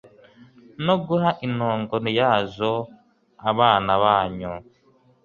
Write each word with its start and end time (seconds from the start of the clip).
no 0.85 0.93
guha 1.05 1.29
intongo 1.47 1.95
yazo 2.19 2.73
abana 3.49 3.91
banyu 4.03 4.53